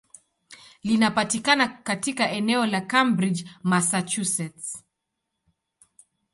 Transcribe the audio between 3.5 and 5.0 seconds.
Massachusetts.